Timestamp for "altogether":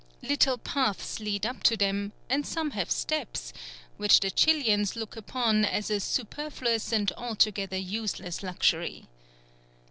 7.15-7.77